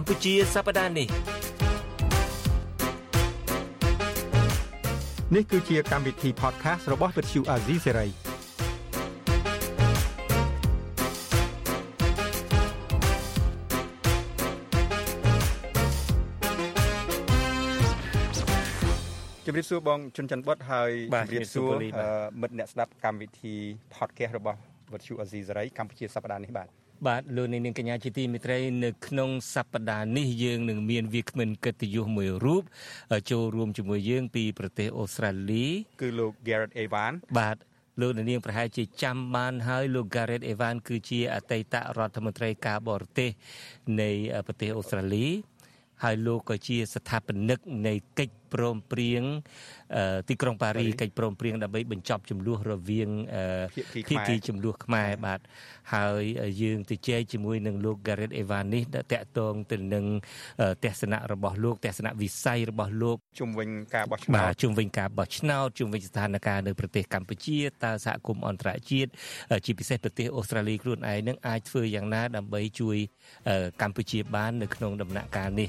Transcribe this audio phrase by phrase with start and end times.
[0.00, 1.08] កម្ពុជាសប្តាហ៍នេះ
[5.34, 8.08] នេះគឺជាកម្មវិធី podcast របស់ Vuthu Azizi Serai
[19.46, 21.72] ជំរាបសួរបងជុនច័ន្ទបុតហើយជំរាបសួរ
[22.40, 23.54] មិត្តអ្នកស្ដាប់កម្មវិធី
[23.94, 24.58] podcast របស់
[24.92, 26.68] វិទ្យុអាស៊ីសេរីកម្ពុជាសប្តាហ៍នេះបាទ
[27.06, 32.62] បាទលោកនាងកញ្ញាជាទីមេត្រីនៅក្នុងសប្តាហ៍នេះយើងនឹងមានវាគ្មិនកិត្តិយសមួយរូប
[33.30, 35.66] ចូលរួមជាមួយយើង ពីប្រទេសអូស្ត្រាលី
[36.02, 37.56] គឺលោក Garrett Evan បាទ
[38.00, 43.30] លោកនាងប្រហែលជាចាំបានហើយលោក Garrett Evan គឺជាអតីតរដ្ឋមន្ត្រីការបរទេស
[44.00, 44.10] នៃ
[44.46, 45.26] ប្រទេសអូស្ត្រាលី
[46.02, 49.22] ហើយលោកក៏ជាស្ថាបនិកនៃកិច្ចព្រមព្រៀង
[50.28, 53.08] ទីក្រុងប៉ារីកិច្ចព្រមព្រៀងដើម្បីបញ្ចប់ចំនួនរវាង
[54.08, 55.40] ភាគីចំនួនខ្មែរបាទ
[55.94, 56.22] ហើយ
[56.62, 60.04] យើងទៅជែកជាមួយនឹងលោក Gareth Evan នេះតកតងទៅនឹង
[60.84, 69.10] ទស្សនៈរបស់លោកទស្សនៈវិស័យរបស់លោកជំវិញការបោះឆ្នោតបាទជំវិញការបោះឆ្នោតជំវិញស្ថានភាពនៅប្រទេសកម្ពុជាតើសហគមន៍អន្តរជាតិ
[69.64, 72.96] ជាពិសេសប្រទេសអូស្ត្រាលីខ្លួនឯងនឹងអាចធ្វើយ៉ាងណាដើម្បីជួយ
[73.82, 75.68] កម្ពុជាបាននៅក្នុងដំណាក់កាលនេះ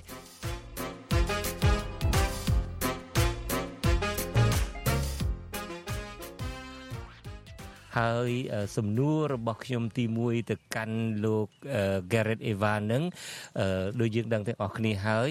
[7.99, 8.31] ហើយ
[8.77, 11.47] សំណួររបស់ខ្ញុំទី1ទៅកាន់លោក
[12.11, 13.03] Garrett Eva នឹង
[13.99, 15.29] ដូចយើងដឹងទាំងអស់គ្នាហើយ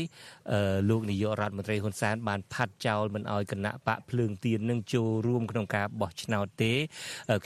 [0.88, 6.72] លោកនាយករដ្ឋមន្ត្រីហ៊ុនសែនបានផាត់ចោលមិនអោយគណៈបកភ្លើងទៀននឹងចូលរួមក្នុងការបោះឆ្នោតទេ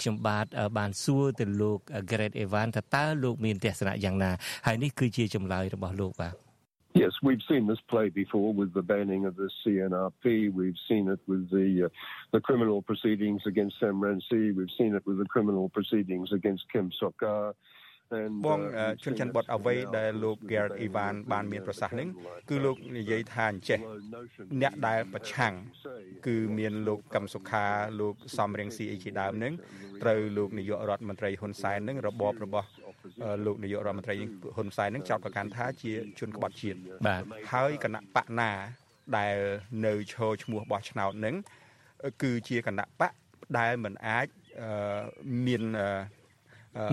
[0.00, 0.46] ខ្ញុំបាទ
[0.78, 1.78] បានសួរទៅលោក
[2.10, 4.30] Garrett Eva ថាតើលោកមានទស្សនៈយ៉ាងណា
[4.66, 6.51] ហើយនេះគឺជាចម្លើយរបស់លោកបាទ
[6.93, 10.51] Yes, we've seen this play before with the banning of the CNRP.
[10.51, 11.89] We've seen it with the uh,
[12.31, 14.55] the criminal proceedings against Sam Rainsy.
[14.55, 17.53] We've seen it with the criminal proceedings against Kim Sokar.
[18.45, 18.59] បង
[19.03, 22.07] ជន់ច័ន្ទបតអ្វីដែលលោក Garrett Ivan បានមានប្រសាសន៍នេះ
[22.49, 23.79] គឺលោកនិយាយថាអញ្ចេះ
[24.61, 25.53] អ្នកដែលប្រឆាំង
[26.27, 27.65] គឺមានលោកកឹមសុខា
[27.99, 29.53] លោកសំរៀងស៊ីអីជាដើមនឹង
[30.03, 32.67] ត្រូវលោកនាយករដ្ឋមន្ត្រីហ៊ុនសែននឹងរបបរបស់
[33.44, 34.14] លោកនាយករដ្ឋមន្ត្រី
[34.56, 38.50] ហ៊ុនសែននឹងចោទប្រកាន់ថាជាជនក្បត់ជាតិបាទហើយគណៈបកណា
[39.16, 39.36] ដែល
[39.86, 41.34] នៅឈរឈ្មោះបោះឆ្នោតនឹង
[42.22, 43.12] គឺជាគណៈបក
[43.58, 44.26] ដែលមិនអាច
[45.46, 45.62] មាន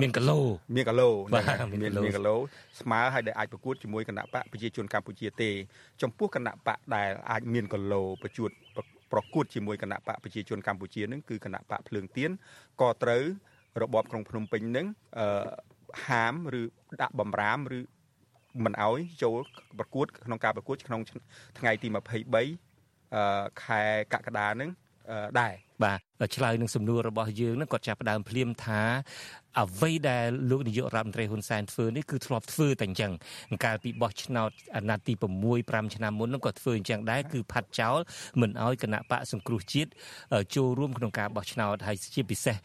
[0.02, 0.40] មានកឡូ
[0.75, 1.09] មានកឡូ
[1.72, 2.36] មានមានកឡូ
[2.81, 5.50] ស្មើហើយដែលអាចប្រកួតជាមួយគណៈបកប្រជាជនកម្ពុជាទេ
[6.02, 8.50] ចំពោះគណៈបកដែលអាចមានកឡូប្រជួត
[9.12, 12.31] ប្រកួតជាមួយគណៈបកប្រជាជនកម្ពុជានឹងគឺគណៈបកភ្លើងទៀន
[12.81, 13.24] ក៏ត្រូវ
[13.81, 14.86] របបក្រុងភ្នំពេញនឹង
[15.20, 15.28] អឺ
[16.08, 16.64] ហាមឬ
[17.02, 17.80] ដាក់បំរាមឬ
[18.64, 19.40] មិនអោយចូល
[19.80, 21.02] ប្រកួត ក្នុងការប្រកួតក្នុង
[21.60, 21.96] ថ្ងៃទី23
[23.16, 23.82] អឺខែ
[24.14, 24.70] កក្កដានឹង
[25.40, 26.00] ដែរ បាទ
[26.35, 28.81] ឆ្លើយនឹងសំណួររបស់យើងនឹងគាត់ចាប់ផ្ដើមភ្លាមថា
[29.57, 33.12] អ្វីដែលលោកនាយករដ្ឋមន្ត្រីហ៊ុនសែនធ្វើនេះគឺធ្លាប់ធ្វើតែអញ្ចឹង
[33.66, 35.13] កាលពីបោះឆ្នោតអាណត្តិទី
[35.45, 38.00] 6 5ឆ្នាំមុននោះក៏ធ្វើអញ្ចឹងដែរគឺផាត់ចោល
[38.41, 39.90] មិនអោយគណៈបកសង្គ្រោះជាតិ
[40.56, 42.56] ចូលរួមក្នុងការបោះឆ្នោតហើយជាពិសេស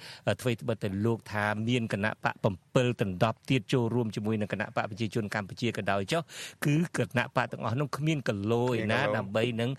[0.41, 6.23] ធ្វើត្បិតតែលោកថាមានគណៈបក7ដណ្ដប់ទៀតចូលរួមជាមួយនឹងគណៈបកប្រជាជនកម្ពុជាក៏ដោយចុះ
[6.65, 9.71] គឺគណៈបកទាំងអស់នោះគ្មានកលយណាដើម្បីនឹង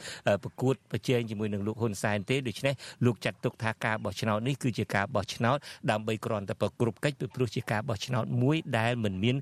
[0.43, 2.73] ប្រកួតប្រជែងជាមួយនឹងលោកហ៊ុនសែនទេដូច្នេះ
[3.05, 5.57] លោកចាត់ទុកថាការបោះឆ្នោតនេះគឺជាការបោះឆ្នោត
[5.91, 9.35] ដើម្បីគ្រាន់តែប្រគ្រប់កិច្ចពីព្រោះជាការបោះឆ្នោតមួយដែលមិនមាន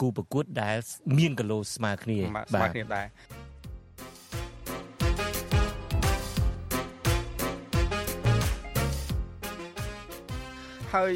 [0.00, 0.76] គូប្រកួតដែល
[1.18, 2.18] មានកលោស្មើគ្នា
[2.52, 3.06] ស្មើគ្នាដែរ
[10.94, 11.10] ហើយ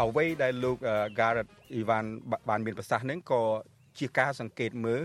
[0.00, 0.76] អ្វីដែលលោក
[1.18, 1.48] Garrett
[1.80, 2.04] Ivan
[2.48, 3.42] បានមានប្រសាសន៍នឹងក៏
[3.98, 5.00] ជាការសង្កេតមើល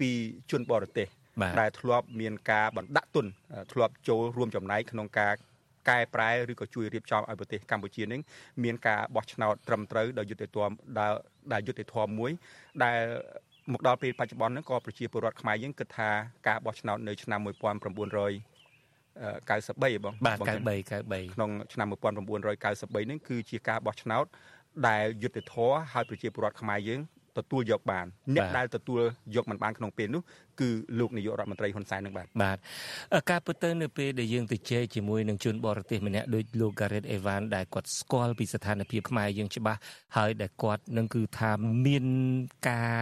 [0.00, 0.10] ពី
[0.50, 1.08] ជនបរទេស
[1.60, 3.26] ដែលធ្លាប់មានការបណ្ដាក់ទុន
[3.72, 5.32] ធ្លាប់ចូលរួមចំណែកក្នុងការ
[5.88, 8.20] កែប្រែឬក៏ជួយរៀបចំឲ្យប្រទេសកម្ពុជានឹង
[8.64, 10.72] មានការបោះឆ្នោតត្រឹមត្រូវដោយយុត្តិធម៌
[11.52, 12.30] ដែលយុត្តិធម៌មួយ
[12.84, 12.98] ដែល
[13.72, 16.10] មកដល់ពេលបច្ចុប្បន្នហ្នឹងក៏ប្រជាពលរដ្ឋខ្មែរយើងគិតថា
[16.48, 17.50] ការបោះឆ្នោតនៅឆ្នាំ1900 93
[20.04, 24.24] បងបាទ93 93ក្នុងឆ្នាំ1993ហ្នឹងគឺជាការបោះឆ្នោត
[24.88, 27.00] ដែលយុត្តិធម៌ហើយប្រជាពលរដ្ឋខ្មែរយើង
[27.38, 29.00] ទទួលយកបានអ្នកដែលទទួល
[29.36, 30.22] យកមិនបានក្នុងពេលនោះ
[30.60, 30.68] គឺ
[30.98, 32.58] លោកនាយករដ្ឋមន្ត្រីហ៊ុនសែននឹងបាទបាទ
[33.30, 39.80] ការពិតទៅនៅពេលដែលយើងទៅជែកជាមួយនឹងជនបរទេសម្នាក់ដូចលោក Gareth Evan ដែលគាត់ស្គាល់ពីស្ថានភាពខ្មែរយើងច្បាស់
[40.16, 41.50] ហើយដែលគាត់នឹងគឺថា
[41.86, 42.04] មាន
[42.68, 42.98] ការ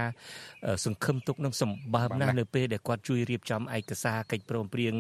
[0.85, 4.95] សង្ឃឹមទុកនឹងសម្បើមណាស់នៅពេលដែលគាត់ជួយរៀបចំឯកសារកិច្ចព្រមព្រៀង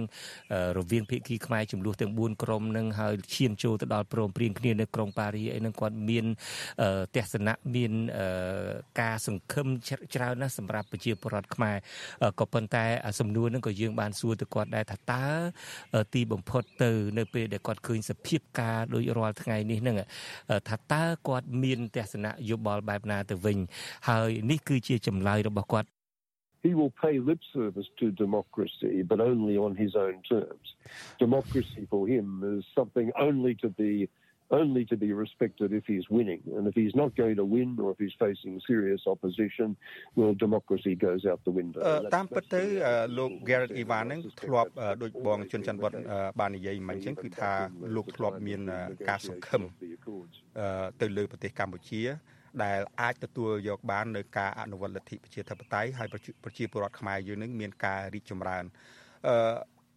[0.79, 6.25] រវាងភាគីខ្មែរចំនួនទាំង4ក្រុមនឹងហើយឈានចូលទៅដល់ព្រមព្រៀងគ្នានៅក្រុងប៉ារីអីនឹងគាត់មាន
[7.17, 7.93] ទស្សនៈមាន
[9.01, 9.67] ការសង្ឃឹម
[10.15, 11.77] ច្រើនណាស់សម្រាប់ប្រជាពលរដ្ឋខ្មែរ
[12.41, 12.85] ក៏ក៏ប៉ុន្តែ
[13.21, 15.25] សំណួរនឹងក៏យើងបានសួរទៅគាត់ដែរថាតើ
[16.15, 19.97] ទីបំផុតទៅ នៅពេលដែលគាត់ឃើញសភាពការដូចរាល់ថ្ងៃនេះនឹង
[20.69, 23.59] ថាតើគាត់មានទស្សនៈយោបល់បែបណាទៅវិញ
[24.09, 25.89] ហើយនេះគឺជាចម្លើយរបស់គាត់
[26.65, 30.67] he will pay lip service to democracy, but only on his own terms.
[31.19, 32.27] Democracy for him
[32.57, 34.09] is something only to be
[34.52, 36.42] only to be respected if he's winning.
[36.56, 39.78] And if he's not going to win or if he's facing serious opposition,
[40.16, 41.82] well, democracy goes out the window.
[42.16, 42.62] តាមពិតទៅ
[43.18, 44.72] លោក Garrett Ivan ហ្នឹងធ្លាប់
[45.02, 45.98] ដូចបងជុនច័ន្ទវត្ត
[46.40, 47.52] បាននិយាយមិញអញ្ចឹងគឺថា
[47.96, 48.62] លោកធ្លាប់មាន
[49.10, 49.62] ការសង្ឃឹម
[51.02, 52.02] ទៅលើប្រទេសកម្ពុជា
[52.64, 56.08] ដែលអាចទទួលយកបាននៅការអនុវត្តលទ្ធិប្រជាធិបតេយ្យហើយ
[56.44, 58.64] ប្រជាពលរដ្ឋខ្មែរយើងនឹងមានការរីកចម្រើន
[59.28, 59.36] អឺ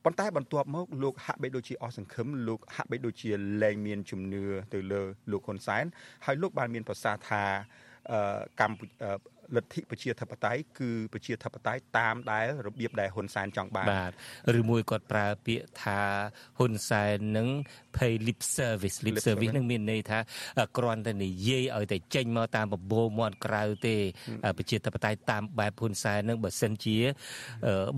[0.07, 3.31] ប៉ុន្តែបន្ទាប់មកលោកហាក់បីដូចជាអស់សង្ឃឹមលោកហាក់បីដូចជា
[3.63, 4.44] លែងមានជំនឿ
[4.74, 5.01] ទៅលើ
[5.31, 5.86] លោកហ៊ុនសែន
[6.25, 7.44] ហើយលោកបានមានប្រសាសន៍ថា
[8.62, 8.92] កម្ពុជា
[9.56, 14.12] លទ្ធិប្រជាធិបតេយ្យគឺប្រជាធិបតេយ្យតាមដែលរបៀបដែលហ៊ុនសែនចង់បានបាទ
[14.60, 16.02] ឬមួយគាត់ប្រើពាក្យថា
[16.58, 17.48] ហ៊ុនសែននឹង
[17.98, 20.20] pay lip service lip service នឹងមានន័យថា
[20.78, 23.96] គ្រាន់តែនិយាយឲ្យតែចេញមកតាមបបោមាត់ក្រៅទេ
[24.58, 26.98] ប្រជាធិបតេយ្យតាមបែបហ៊ុនសែននឹងបើសិនជា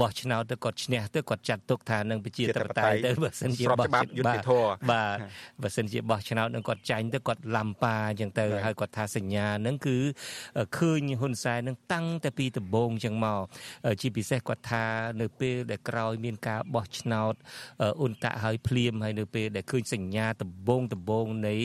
[0.01, 5.17] បោះឆ្នោតទៅគាត់ឈ្នះទៅគាត់ចាត់ទុកថានឹងប្រជាធិបតេយ្យទៅបើសិនជាបោះច្បាប់យុត្តិធម៌បាទ
[5.61, 9.97] បើសិនជាបោះឆ្នោតនឹងគាត់ចាញ់ទៅគាត់ឡំប៉ាអញ្ចឹងទៅហើយគាត់ថាសញ្ញានឹងគឺ
[10.77, 13.43] ឃើញហ៊ុនសែននឹងតាំងតែពីដំបូងចឹងមក
[14.01, 14.85] ជាពិសេសគាត់ថា
[15.21, 17.33] នៅពេលដែលក្រោយមានការបោះឆ្នោត
[17.99, 21.55] អ៊ុនតាក់ហើយភ្លាមហើយនៅពេលដែលឃើញសញ្ញាដំបូងដំបូងនៃ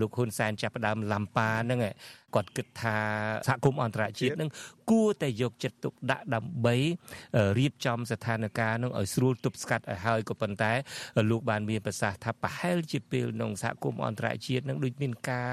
[0.00, 1.80] លោកហ៊ុនសែនចាប់ផ្ដើមឡំប៉ាហ្នឹង
[2.34, 2.96] គាត់គិតថា
[3.48, 4.50] សហគមន៍អន្តរជាតិនឹង
[4.90, 6.76] គួរតែយកចិត្តទុកដាក់ដើម្បី
[7.58, 10.72] រៀបចំស្ថានភាពនឹងឲ្យស្រួលទប់ស្កាត់ឲ្យហើយក៏ប៉ុន្តែ
[11.30, 15.50] លោកបានមានប្រសាសន៍ថាប្រហែលជាពេលក្នុងសហគមន៍អន្តរជាតិនឹងដូចមានការ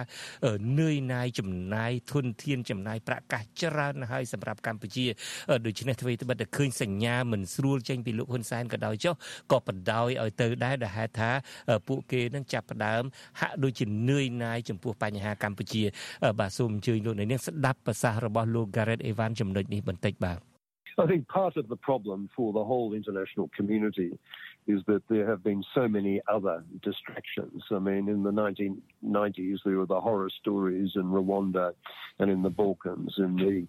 [0.80, 5.06] នឿយណាយចំណាយធនធានចំណាយប្រាក់កាសច្រើនហើយសម្រាប់កម្ពុជា
[5.66, 9.16] ដូច្នេះអ្វីត្បិតតែឃើញសញ្ញាមិនស្រួលចេញពីលោកហ៊ុនសែនក៏ដោយចុះ
[9.52, 11.32] ក៏បណ្ដោយឲ្យទៅដែរដែលហេតុថា
[11.88, 13.04] ពួកគេនឹងចាប់ផ្ដើម
[13.42, 15.84] ហាក់ដូចជានឿយណាយចំពោះបញ្ហាកម្ពុជា
[16.40, 20.39] បាទសូ មអញ្ជើញលោកនាងស្ដាប់ប្រសាសន៍របស់លោក Gareth Evan ចំណុចនេះបន្តិចបាទ
[21.03, 24.19] I think part of the problem for the whole international community
[24.67, 27.63] is that there have been so many other distractions.
[27.71, 31.73] I mean, in the 1990s, there were the horror stories in Rwanda
[32.19, 33.15] and in the Balkans.
[33.19, 33.67] In the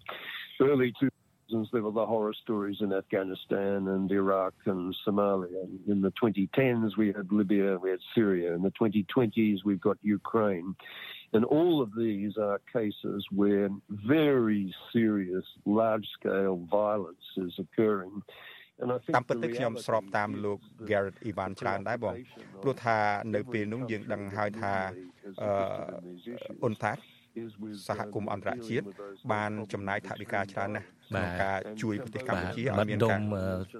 [0.60, 5.66] early 2000s, there were the horror stories in Afghanistan and Iraq and Somalia.
[5.88, 8.54] In the 2010s, we had Libya, we had Syria.
[8.54, 10.74] In the 2020s, we've got Ukraine.
[11.35, 18.15] And all of these are cases where very serious, large scale violence is occurring.
[19.15, 20.59] តាមពិតទៅខ្ញុំស្របតាមលោក
[20.89, 22.15] Garrett Ivan ច្រើនដែរបង
[22.63, 22.97] ព្រោះថា
[23.35, 24.73] នៅពេលនោះយើងដឹងហើយថា
[25.41, 25.51] អឺ
[26.63, 27.01] អ៊ុនតាក់
[27.87, 28.85] សហគមន៍អន្តរជាតិ
[29.33, 33.21] បានចំណាយថវិកាច្រើនណាស់ក្នុងការជួយប្រទេសកម្ពុជាឲ្យមានការ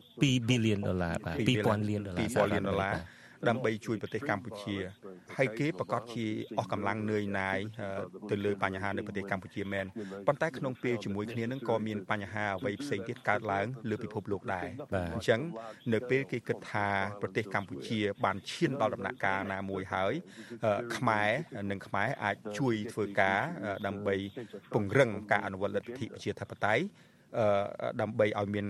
[0.01, 2.95] 2 billion ដុល្លារបាទ2000លានដុល្លារ2000លានដុល្លារ
[3.49, 4.75] ដើម្បីជួយប្រទេសកម្ពុជា
[5.37, 6.25] ហើយគេប្រកាសជា
[6.57, 7.59] អស់កម្លាំងនឿយណាយ
[8.29, 9.85] ទៅលើបញ្ហានៅប្រទេសកម្ពុជាមែន
[10.27, 14.67] ប៉ុន្តែក្នុងពេលជាមួយគ្នានឹងក៏មានបញ្ហាអ្វីផ្សេងទៀតកើតឡើងលើពិភពលោកដែរ
[15.13, 15.41] អញ្ចឹង
[15.93, 16.87] នៅពេលគេគិតថា
[17.21, 20.13] ប្រទេសកម្ពុជា បានឈានដល់ដំណាក់កាលណាមួយហើយ
[20.97, 21.29] ខ្មែរ
[21.71, 23.39] និងខ្មែរអាចជួយធ្វើការ
[23.87, 24.15] ដើម្បី
[24.73, 26.83] ពង្រឹងការអនុវត្តលទ្ធិប្រជាធិបតេយ្យ
[28.01, 28.65] ដើម្បីឲ្យមាន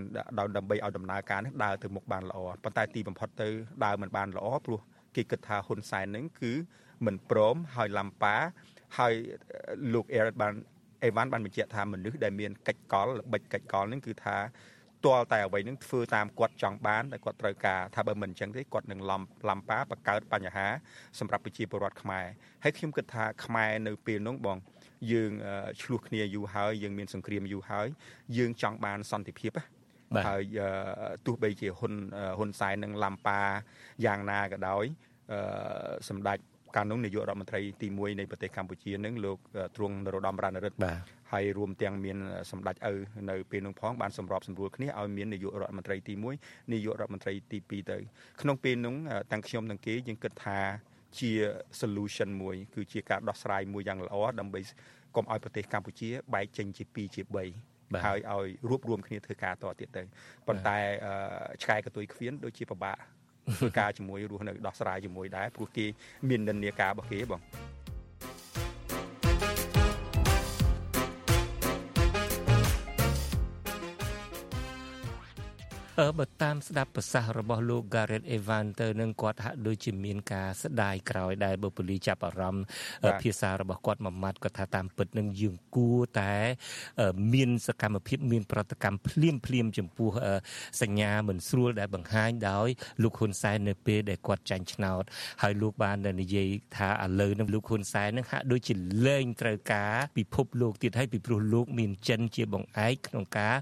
[0.58, 3.48] ដើម្បីឲ្យដំណើរការនេះដើរទៅមុខបានល្អប៉ុន្តែទីបំផុតទៅ
[3.86, 4.82] ដើរមិនបានល្អព្រោះ
[5.16, 6.52] គេគិតថាហ៊ុនសែននឹងគឺ
[7.06, 8.36] មិនព្រមហើយឡំប៉ា
[8.98, 9.14] ហើយ
[9.94, 10.54] លោកអេរ៉ាបាន
[11.04, 14.38] អេវ៉ាន់បានបញ្ជាក់ថាមនុស្សដែលមានកិច្ចកលល្បិចកិច្ចកលនឹងគឺថា
[15.06, 20.68] ទាល់តែអ្វីនឹងធ្វើតាមគាត់ចង់បានតែគាត់ត្រូវការថាបើមិនអញ្ចឹងទេគាត់នឹងឡំឡំប៉ាបង្កើតបញ្ហា
[21.20, 22.26] សម្រាប់ប្រជាពលរដ្ឋខ្មែរ
[22.64, 24.58] ហើយខ្ញុំគិតថាខ្មែរនៅពេលនោះបង
[25.12, 25.32] យើង
[25.82, 27.88] ឆ្លោះគ្នាយូរហើយយើងមានសង្គ្រាមយូរហើយ
[28.38, 30.44] យើងចង់បានសន្តិភាពណាហើយ
[31.26, 31.94] ទោះបីជាហ៊ុន
[32.38, 33.40] ហ៊ុនសែននឹងឡំប៉ា
[34.06, 34.86] យ៉ាងណាក៏ដោយ
[36.10, 36.38] សម្ដេច
[36.76, 39.38] កាលនោះនាយករដ្ឋមន្ត្រីទី1នៃប្រទេសកម្ពុជានឹងលោក
[39.76, 41.00] ទ្រង់នរោត្តមរណរដ្ឋបាទ
[41.34, 42.18] ហើយរួមទាំងមាន
[42.52, 42.94] សម្ដេចឪ
[43.30, 46.14] នៅពេលនោះផងបានសម្របសម្រួលគ្នាឲ្យមាននាយករដ្ឋមន្ត្រីទី
[46.44, 47.98] 1នាយករដ្ឋមន្ត្រីទី2ទៅ
[48.42, 48.96] ក្នុងពេលនោះ
[49.32, 50.60] ទាំងខ្ញុំនិងគេយើងគិតថា
[51.20, 51.32] ជា
[51.82, 54.60] solution មួយ គឺជាការដោះស្រាយមួយយ៉ាងល្អដើម្បី
[55.16, 57.22] កុំឲ្យប្រទេសកម្ពុជាបែកចេញជា2ជា
[57.64, 60.04] 3ហើយឲ្យរួបរวมគ្នាធ្វើការតទៀតទៅ
[60.48, 60.78] ប៉ុន្តែ
[61.62, 62.98] ឆ្កែកតុយខ្វៀនដូចជាពិបាក
[63.58, 65.86] ធ្វើការជាមួយរស់នៅដោះស្រាយជាមួយដែរព្រោះគេ
[66.30, 67.42] មាននិន្នាការរបស់គេបង
[76.20, 82.66] បើតាមស្ដាប់ប្រសាសន៍របស់លោក Gareth Evans ទៅនឹងគាត់ហាក់ដូចជាមានការស្ដាយក្រោយដែរបើប៉ូលីសចាប់អារម្មណ៍
[83.22, 86.34] ភាសារបស់គាត់មួយម៉ាត់គាត់ថាតាមពិតនឹងយើងគួរតែ
[87.34, 90.10] មានសកម្មភាពមាន ប្រតិកម្មភ្លាមភ្លាមចំពោះ
[90.82, 92.68] សញ្ញាមិនស្រួលដែលបង្ហាញដោយ
[93.04, 95.04] លោកហ៊ុនសែននៅពេលដែលគាត់ចាញ់ឆ្នោត
[95.42, 98.74] ហើយលោកបាននិយាយថាឥឡូវនឹងលោកហ៊ុនសែននឹងហាក់ដូចជា
[99.06, 103.56] លែងត្រូវការពិភពលោកទៀតហើយពីព្រោះលោក មានចិនជាបង្អែកក្នុងការ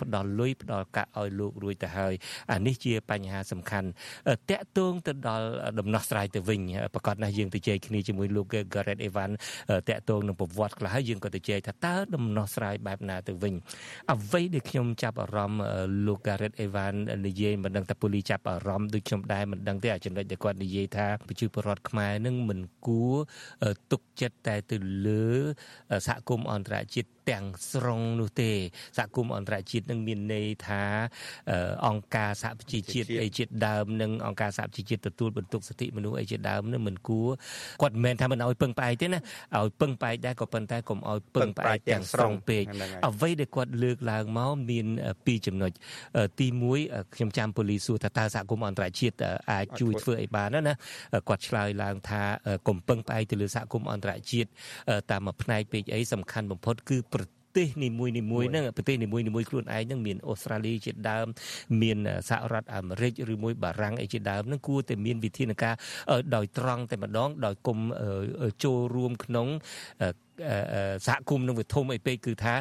[0.00, 2.14] ផ្ដល់លុយផ្ដល់កាក់ឲ្យលោករួចទៅហើយ
[2.52, 3.88] អានេះជាបញ្ហាសំខាន់
[4.50, 5.46] តកតងទៅដល់
[5.78, 6.60] ដំណោះស្រាយទៅវិញ
[6.94, 9.30] ប្រកាសណាស់យើងទៅជែកគ្នាជាមួយលោក Gareth Evan
[9.88, 13.54] តកតងនឹងប្រវត្តិខ្លះហើយយើងក៏ទៅជែកថាតើដំណោះស្រាយបែបណាទៅវិញ
[14.12, 15.62] អ្វីដែលខ្ញុំចាប់អារម្មណ៍
[16.06, 16.94] លោក Gareth Evan
[17.26, 23.16] និយាយមិនដឹងថាពូលីចាប់អារម្មណ៍ដូចខ្ញុំដែរមិនដឹងទេអាចំណុចដែលគាត់និយាយថាប្រជាពលរដ្ឋខ្មែរនឹងមិនគួរ
[23.92, 25.26] ទុកចិត្តតែទៅលើ
[26.06, 28.50] សហគមន៍អន្តរជាតិ ទាំងស្រុងនោះទេ
[28.98, 30.82] សហគមន៍អន្តរជាតិនឹងមានន័យថា
[31.86, 37.28] អង្គការសហប្រជាជាតិអីជាដើមនិងអង្គការសហប្រជាជាតិទទួលបន្ទុកសិទ្ធិមនុស្សអីជាដើមនឹងមិនគួរ
[37.82, 39.20] គាត់មិនមែនថាមិនឲ្យពឹងផ្អែកទេណា
[39.56, 42.64] ឲ្យពឹងផ្អែកដែរក៏ប៉ុន្តែកុំឲ្យពឹងផ្អែកទាំងស្រុងពេក
[43.06, 44.86] អ្វីដែលគាត់លើកឡើងមកមាន
[45.26, 45.72] ពីរចំណុច
[46.40, 46.46] ទី
[46.80, 49.16] 1ខ្ញុំចាំប៉ូលីសសួរថាតើសហគមន៍អន្តរជាតិ
[49.52, 50.74] អាចជួយធ្វើអីបានណា
[51.28, 52.22] គាត់ឆ្លើយឡើងថា
[52.68, 54.48] កុំពឹងផ្អែកទៅលើសហគមន៍អន្តរជាតិ
[55.10, 57.17] តាមមួយផ្នែកពេកអីសំខាន់បំផុតគឺប្រ
[57.56, 61.26] ទេសនីមួយនីមួយហ្នឹងប្រទេសនីមួយនីមួយខ្លួនឯងហ្នឹងមានអូស្ត្រាលីជាដើម
[61.82, 65.74] មានសហរដ្ឋអាមេរិកឬមួយបារាំងអីជាដើមហ្នឹងគួរតែមានវិធានការ
[66.34, 67.78] ដោយត្រង់តែម្ដងដោយគុំ
[68.64, 69.46] ចូលរួមក្នុង
[71.06, 72.54] សហគមន៍នឹងវាធំអីពេកគឺថា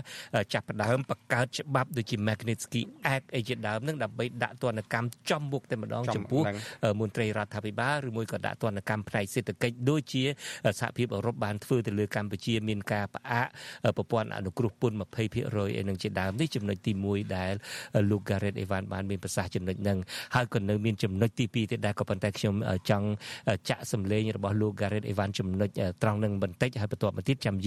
[0.54, 2.82] ចាប់ផ្ដើមបង្កើតច្បាប់ដូចជា Magnitsky
[3.16, 6.42] Act អីជាដើមនឹងដើម្បីដាក់ទណ្ឌកម្មចំមុខតែម្ដងចំពោះ
[7.02, 10.24] មន្ត្រីរដ្ឋាភិបាលឬមួយក៏ដាក់ទណ្ឌកម្មផ្នែកសេដ្ឋកិច្ចដូចជា
[10.80, 13.48] សហភាពអឺរ៉ុបបានធ្វើទៅលើកម្ពុជាមានការផ្អាក
[13.98, 14.98] ប្រព័ន្ធអនុគ្រោះពន្ធ
[15.36, 17.54] 20%អីនឹងជាដើមនេះចំណុចទី1ដែល
[18.10, 19.98] លោក Gareth Evan បានមានប្រសាសន៍ចំណុចហ្នឹង
[20.36, 22.56] ហើយក៏នៅមានចំណុចទី2ទៀតដែរក៏ប៉ុន្តែខ្ញុំ
[22.90, 23.08] ចង់
[23.70, 25.70] ចាក់សម្លេងរបស់លោក Gareth Evan ចំណុច
[26.04, 27.67] ត្រង់នឹងបន្តិចហើយបន្ទាប់មកទៀតចាំយ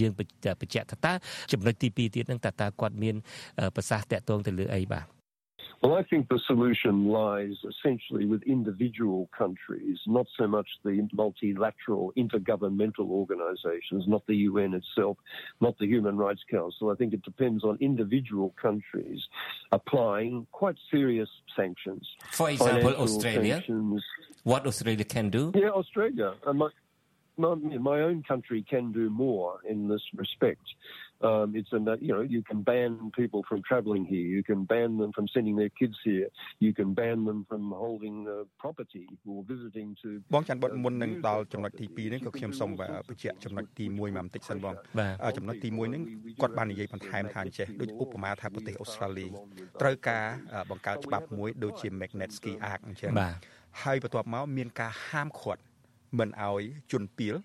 [0.66, 1.12] ញ្ជាក់ថាតើ
[1.52, 3.16] ចំណុចទី2ទៀតហ្នឹងតើតើគាត់មាន
[3.76, 5.06] ប្រសាសន៍តាក់ទងទៅលើអីបាទ
[5.82, 12.12] Well, I think the solution lies essentially with individual countries, not so much the multilateral
[12.16, 15.18] intergovernmental organizations, not the UN itself,
[15.60, 16.90] not the Human Rights Council.
[16.90, 19.20] I think it depends on individual countries
[19.70, 22.08] applying quite serious sanctions.
[22.30, 23.56] For example, Australia.
[23.56, 24.02] Sanctions.
[24.44, 25.52] What Australia can do?
[25.54, 26.34] Yeah, Australia.
[27.43, 30.61] And my, my, my own country can do more in this respect.
[31.23, 34.25] Um, it's an, you know you can ban people from travelling here.
[34.37, 36.29] You can ban them from sending their kids here.
[36.59, 42.71] You can ban them from holding uh, property or visiting to បងចាន់បុតមុននឹងដល់ចំណុចទី2នេះក៏ខ្ញុំសូម
[43.09, 44.75] បញ្ជាក់ចំណុចទី1មកបន្តិចសិនបង
[45.37, 46.01] ចំណុចទី1នេះ
[46.41, 49.27] គាត់បាននិយាយបន្ថែមថាអញ្ចេះដូចឧបមាថាប្រទេសអូស្ត្រាលី
[49.81, 50.25] ត្រូវការ
[50.69, 53.11] បង្កើតច្បាប់មួយដូចជា Magnitsky Act អញ្ចឹង
[53.83, 55.61] ហើយបន្ទាប់មកមានការហាមឃាត់
[56.19, 57.35] មិនឲ្យជនពីល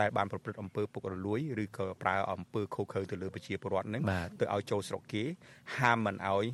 [0.00, 4.02] ដែលបានប្រព្រឹត្តអំពើពុករលួយឬក៏ប្រើអំពើខុសខើទៅលើប្រជាពលរដ្ឋនឹង
[4.40, 5.22] ទៅឲ្យចូលស្រុកគេ
[5.78, 6.44] ហាមមិនឲ្យ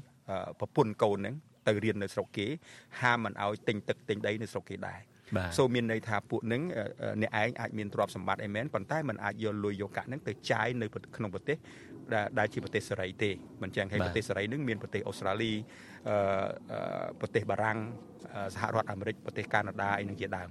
[0.61, 1.35] ប្រពន្ធកូននឹង
[1.69, 2.47] ទៅរៀននៅស្រុកគេ
[3.01, 5.01] ហាមមិនឲ្យទិញទឹកទិញដីនៅស្រុកគេដែរ
[5.59, 6.63] សូមមានន័យថាពួកនឹង
[7.23, 10.87] អ្នកឯងអាចមានទ្រព្យសម្បត្តិអីមែនប៉ុន្តែมันអាចយកលុយយកកាក់នឹងទៅចាយនៅ
[11.17, 11.57] ក្នុងប្រទេស
[12.39, 13.31] ដែលជាប្រទេសសេរីទេ
[13.63, 15.53] មិនចឹងហើយប្រទេសសេរីនឹងមានប្រទេសអូស្ត្រាលី
[17.21, 17.79] ប្រទេសបារាំង
[18.55, 20.49] សហរដ្ឋអាមេរិកប្រទេសកាណាដាអីនឹងជាដើម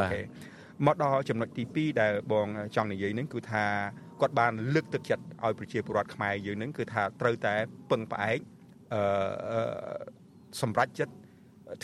[0.00, 0.12] បាទ
[0.86, 3.64] មកដល់ចំណុចទី2ដែលបងចង់និយាយនឹងគឺថា
[4.20, 7.54] គាត់បានលើកទឹកចិត្តឲ្យប្រជាពលរដ្ឋខ្មែរយើងនឹងគឺថាត្រូវតែ
[7.90, 8.38] ពឹងផ្អែក
[8.94, 10.00] អឺ
[10.62, 11.14] សម្រាប់ចិត្ត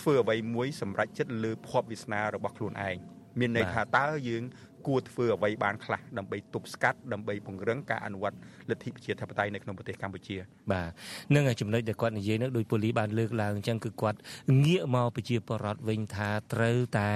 [0.01, 2.97] ធ្វើអ្វីមួយសម្រាប់ចិត្តលើភ័ព្វវាសនារបស់ខ្លួនឯង
[3.41, 4.43] មានន័យថាតើយើង
[4.88, 8.38] គួរធ្វើអ្វីបានខ្លះដើម្បីទប់ស្កាត់ដើម្បីពង្រឹងការអនុវត្ត
[8.70, 10.38] លទ្ធិប្រជាធិបតេយ្យនៅក្នុងប្រទេសកម្ពុជា
[10.72, 10.90] បាទ
[11.36, 14.18] នឹងចំណុចដែលគាត់និយាយនោះដោយពូលីបានលើកឡើងអញ្ចឹងគឺគាត់
[14.66, 17.12] ងាកមកប្រជាពលរដ្ឋវិញថាត្រូវតែ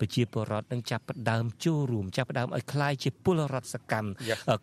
[0.00, 4.08] ប្រជាពលរដ្ឋនឹងចាប់ផ្ដើមចូលរួមចាប់ផ្ដើមឲ្យคล้ายជាពលរដ្ឋសកម្ម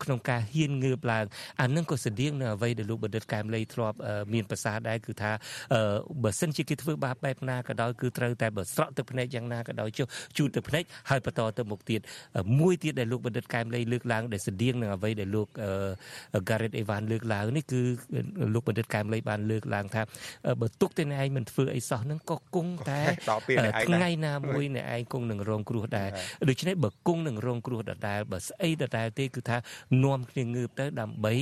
[0.04, 1.26] ក្នុងការហ៊ានងើបឡើង
[1.62, 3.98] អានឹងក៏ស្តៀងនឹងអ្វីដែលលោកបណ្ឌិតកែមលីធ្លាប់
[4.34, 5.32] មានប្រសាសន៍ដែរគឺថា
[6.24, 12.02] បើសិនជាគេធ្វើបាបបែបណាក៏ដោយគឺត្រូវតែបើស្រក់ទឹកភ្នែកយ៉ាងណាក៏ដោយចុះជូតទឹកភ្នែកហើយបន្តទៅមុខទៀត
[12.61, 15.49] មួយទៀតដែលលោកបណ្ឌិតកែមលីលើកឡើងដែលស្តៀងនឹងអ្វីដែលលោក
[16.49, 17.81] Gareth Evan លើកឡើងនេះគឺ
[18.55, 20.03] លោកបណ្ឌិតកែមលីបានលើកឡើងថា
[20.61, 23.01] បើទុកតែអ្នកឯងមិនធ្វើអីសោះនឹងក៏គង់តែ
[23.87, 26.09] ថ្ងៃណាមួយអ្នកឯងគង់នឹងរងគ្រោះដែរ
[26.49, 29.57] ដូច្នេះបើគង់នឹងរងគ្រោះដដែលបើស្អីដដែលទេគឺថា
[30.05, 31.35] នាំគ្នាងើបទៅដើម្បី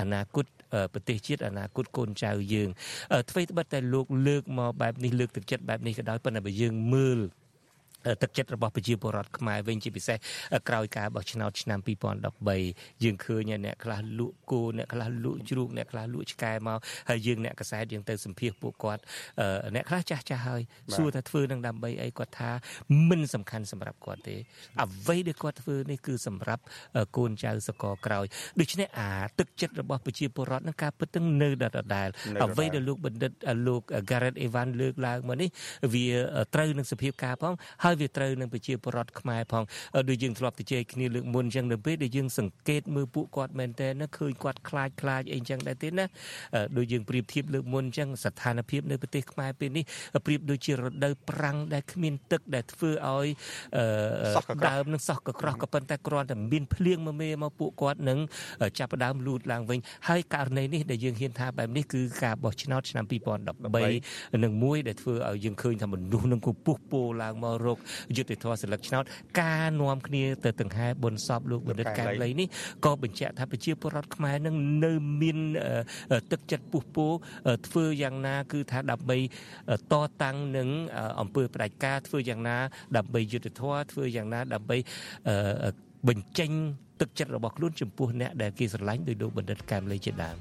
[0.00, 0.44] អនាគត
[0.92, 2.68] ប្រទេសជាតិអនាគតកូនចៅយើង
[3.30, 7.20] អ្វីត្បិតតែលោកលើកមកបែបនេះលើកទឹកចិត្តបែបនេះក៏ដោយប៉ុន្តែបើយើងមើល
[8.22, 10.16] ទឹកចិត្តរបស់ប្រជាពលរដ្ឋខ្មែរវិញជាពិសេស
[10.68, 11.78] ក្រោយការបោះឆ្នោតឆ្នាំ
[12.42, 16.78] 2013យើងឃើញអ្នកខ្លះលក់គោអ្នកខ្លះលក់ជ្រូកអ្នកខ្លះលក់ឆ្កែមក
[17.08, 19.02] ហើយយើងអ្នកកសែតយើងទៅសម្ភាសពួកគាត់
[19.74, 20.62] អ្នកខ្លះចាស់ចាស់ហើយ
[20.96, 22.50] សួរថាធ្វើនឹងដើម្បីអីគាត់ថា
[23.08, 24.36] មិនសំខាន់សម្រាប់គាត់ទេ
[24.82, 26.62] អ្វីដែលគាត់ធ្វើនេះគឺសម្រាប់
[27.16, 28.26] កូនចៅសកលក្រោយ
[28.60, 32.08] ដូច្នេះអាទឹកចិត្តរបស់ប្រជាពលរដ្ឋនឹងការពិតទាំងនៅដដែល
[32.44, 33.32] អ្វីដែលលោកបណ្ឌិត
[33.66, 35.48] លោក Garrett Evan លើកឡើងមកនេះ
[35.94, 36.06] វា
[36.54, 37.54] ត្រូវនឹងសភាពការផង
[37.84, 39.64] ហើយវាត្រូវនឹងប្រជាពលរដ្ឋខ្មែរផង
[40.08, 46.06] ដូចយើងធ្លាប់ទៅជែកគ្នាលើកមុនអញ្ចឹងនៅពេលដែលយើងសង្កេតមើលពួកគាត់មែនតើឃើញគាត់ខ្លាចខ្លាចអីអញ្ចឹងដែរទេណា
[46.76, 49.84] ដូចយើងប្រៀបធៀបលើកមុនអញ្ចឹងស្ថានភាពនៅប្រទេសខ្មែរពេលនេះ
[50.26, 53.26] ប្រៀបដូចជារដូវប្រាំងដែលគ្មានទឹកដែលធ្វើឲ្យ
[54.68, 58.18] ដើមនឹងសោះកក្រោះក៏ប៉ុន្តែគ្រាន់តែមានភ្លៀងមកមេមកពួកគាត់នឹង
[58.78, 67.78] ចាប់ផ្ដើមលូតឡើងវិញហើយករណីនេះដែលយើងហ៊ានថាបែបនេះគឺការបោះឆ្នោតឆ្នាំ2013នឹងមួយដែលធ្វើឲ្យយើងឃើញថាមនុស្សនឹងគពុះពោឡើងមករក
[68.16, 69.04] យុទ្ធធរសិលឹកឆ្នោត
[69.40, 72.48] ការនាំគ្នាទៅដង្ហែបុណ្យសពលោកបណ្ឌិតកែវលីនេះ
[72.84, 75.38] ក៏បញ្ជាក់ថាប្រជាពលរដ្ឋខ្មែរនឹងនៅមាន
[76.32, 77.06] ទឹកចិត្តពុះពោ
[77.68, 79.18] ធ្វើយ៉ាងណា គឺថាដើម្បី
[79.92, 80.68] តតាំងនឹង
[81.20, 82.56] អង្គើផ្ដាច់ការធ្វើយ៉ាងណា
[82.96, 84.76] ដើម្បីយុទ្ធធរធ្វើយ៉ាងណាដើម្បី
[86.08, 86.50] បញ្ចេញ
[87.00, 90.36] ទឹកចិត្តរបស់ខ្លួនចំពោះអ្នកដែលគេស្រឡាញ់ដោយលោកបណ្ឌិតកែមលីជាដើម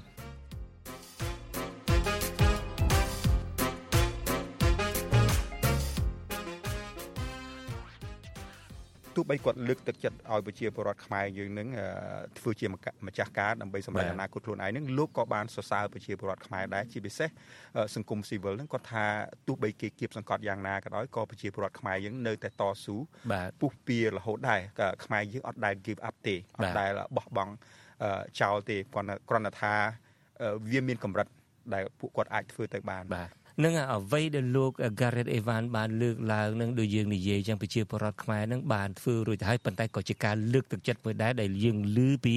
[9.16, 11.68] ទោះបីគាត់លើកទឹកចិត្តឲ្យប្រជាពលរដ្ឋខ្មែរយើងនឹង
[12.40, 12.68] ធ្វើជា
[13.08, 17.30] ម្ចាស់ការដើម្បីសម្រេចអនាគតខ្លួនឯងនឹងលោកក៏បានសរសើរប្រជាពលរដ្ឋខ្មែរដែរជាពិសេស
[17.96, 19.06] សង្គមស៊ីវិលនឹងគាត់ថា
[19.48, 22.96] ទោះបីគេគៀបសង្កត់យ៉ាងណាក៏ដោយក៏ប្រជាពលរដ្ឋខ្មែរយើងនៅតែតស៊ូ
[23.60, 24.62] ពុះពៀរហូតដែរ
[25.06, 27.54] ខ្មែរយើងអត់ដែល give up ទេអត់ដែលបោះបង់
[28.42, 29.74] ចោលទេគាត់គ្រាន់តែថា
[30.72, 31.28] វាមានកម្រិត
[31.74, 33.30] ដែលពួកគាត់អាចធ្វើទៅបានបាទ
[33.64, 42.36] នឹងអ្វីដែលលោក Gareth Evan បានលើកឡើងនឹងដូចយើងនិយាយចឹងប្រជាពលរដ្ឋខ្មែរនឹងបានធ្វើរួចទៅហើយប៉ុន្តែក៏ជាការលើកទឹកចិត្តមួយដែរដែលយើងឮពី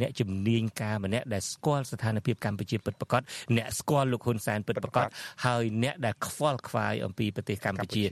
[0.00, 3.22] អ្នកជំនាញការម្នាក់ដែលស្គាល់ស្ថានភាពកម្ពុជាពិតប្រាកដ
[3.56, 5.06] អ្នកស្គាល់លោកហ៊ុនសែនពិតប្រាកដ
[5.46, 8.04] ហើយអ្នកដែលខ្វល់ខ្វាយអំពីប្រទេសកម្ពុជា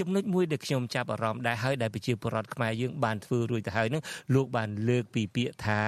[0.00, 4.02] ចំណុចមួយដែលខ្ញុំចាប់អារម្មណ៍ដែរហើយដែលប្រជាពលរដ្ឋខ្មែរយើងបានធ្វើរួចទៅហើយនឹង
[4.34, 5.80] លោកបានលើកពីពាក្យថា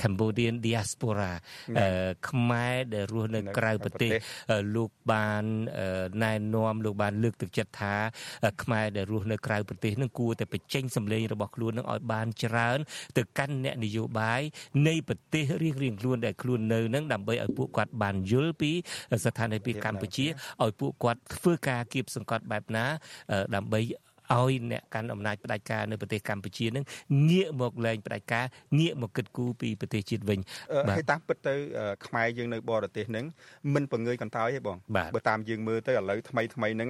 [0.00, 1.30] Cambodian diaspora
[2.28, 4.12] ខ្មែរដែលរស់នៅក្រៅប្រទេស
[4.76, 5.44] លោកបានបាន
[6.22, 7.94] ណែនាំលោកបានលើកទឹកចិត្តថា
[8.62, 12.78] ខ្មែរដែលរស់នៅក្រៅប្រទេសនឹងគួរតែបញ្ចេញសម្លេងរបស់ខ្លួននឹងឲ្យបានច្រើន
[13.16, 14.40] ទៅកាន់អ្នកនយោបាយ
[14.88, 18.70] នៃប្រទេសរៀងរៀងខ្លួនដែលខ្លួននៅនឹងដើម្បីឲ្យពួកគាត់បានយល់ពី
[19.24, 20.26] ស្ថានភាពកម្ពុជា
[20.62, 22.84] ឲ្យពួកគាត់ធ្វើការគៀបសង្កត់បែបណា
[23.54, 23.80] ដើម្បី
[24.40, 26.84] ឲ្យអ្នកកាន់អំណាចផ្ដាច់ការនៅប្រទេសកម្ពុជានឹង
[27.30, 28.44] ងាកមកលែងផ្ដាច់ការ
[28.78, 30.38] ងាកមកគិតគូរពីប្រទេសជាតិវិញ
[30.90, 31.54] ហើយតាមពិតទៅ
[32.06, 33.24] ខ្មែរយើងនៅបរទេសនឹង
[33.74, 34.76] មិនបង្ងើយកន្តើយទេបង
[35.14, 36.88] បើតាមយើងមើលទៅឥឡូវថ្មីថ្មីហ្នឹង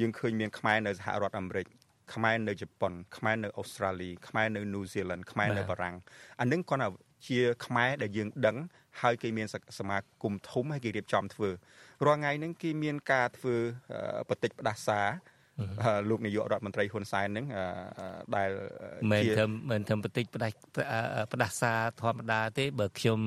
[0.00, 1.66] យើងឃើញមានខ្មែរនៅសហរដ្ឋអាមេរិក
[2.14, 5.96] ខ្មែរនៅជប៉ុនខ្មែរនៅអូស្ត្រាលីខ្មែរនៅនូហ្សេឡង់ខ្មែរនៅបារាំង
[6.40, 6.94] អានឹងគាត់
[7.26, 8.56] ជាខ្មែរដែលយើងដឹង
[9.02, 9.46] ហើយគេមាន
[9.78, 11.50] សមាគមធំហើយគេរៀបចំធ្វើ
[12.06, 13.56] រាល់ថ្ងៃហ្នឹងគេមានការធ្វើ
[14.28, 15.00] បតិចផ្ដាសា
[16.08, 17.46] លោកនាយករដ្ឋមន្ត្រីហ៊ុនសែននឹង
[18.36, 18.50] ដែល
[19.10, 20.56] មិនធ្វើមិនធ្វើបន្តិចផ្ដាច់
[21.32, 23.18] ផ្ដាសាធម្មតាទេបើខ្ញុំ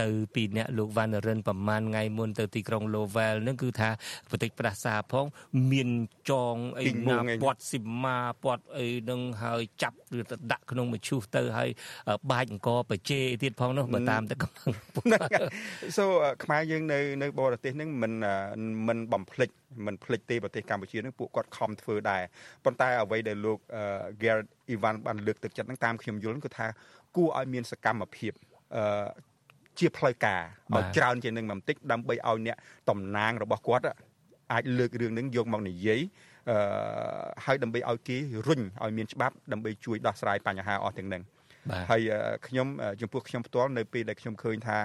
[0.00, 3.90] ទៅពីអ្នកលោកវណ្ណរិនប្រហែលថ្ងៃមុនទៅទីក្រុង Lowell នឹងគឺថា
[4.30, 5.26] បន្តិចផ្ដាសាផង
[5.72, 5.90] មាន
[6.30, 11.70] ចងអីណាពាត់ស៊ីម៉ាពាត់អីនឹងហើយចាប់ឬទៅដាក់ក្នុងមឈូសទៅហើយ
[12.30, 15.48] បាច់អង្គបជេទៀតផងនោះបើតាមតែកម្លាំងហ្នឹង
[15.96, 16.04] so
[16.44, 18.12] ខ្មែរយើងនៅនៅបរទេសហ្នឹងមិន
[18.88, 19.50] មិនបំភ្លេច
[19.86, 22.22] មិនភ្លេចទេប្រទេសកម្ពុជានឹងពួកគាត់ខំធ្វើដែរ
[22.64, 23.58] ប៉ុន្តែអ្វីដែលលោក
[24.22, 26.66] Garrett Ivan បានលើកទឹកចិត្តនឹងតាមខ្ញុំយល់គឺថា
[27.16, 28.32] គួរឲ្យមានសកម្មភាព
[28.76, 29.08] អឺ
[29.78, 30.42] ជាផ្លូវការ
[30.76, 32.56] ឲ្យច្រើនជាងនឹងបន្តិចដើម្បីឲ្យអ្នក
[32.90, 33.84] តំណាងរបស់គាត់
[34.52, 36.00] អាចលើករឿងនឹងយកមកនិយាយ
[36.50, 36.56] អឺ
[37.44, 41.22] ហើយដើម្បីឲ្យគេរុញឲ្យមានច្បាប់ដើម្បីជួយដោះស្រាយបញ្ហាអស់ទាំងនឹង
[41.90, 42.02] ហើយ
[42.46, 42.66] ខ្ញុំ
[43.00, 44.78] ចំពោះខ្ញុំផ្ទាល់នៅពេលដែលខ្ញុំឃើញថា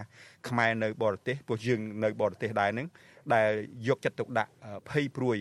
[0.49, 2.87] ខ្មែរនៅបរទេសពួកយើងនៅបរទេសដែរនឹង
[3.33, 3.49] ដែល
[3.87, 4.51] យកចិត្តទុកដាក់
[4.89, 5.37] ភ័យព្រួយ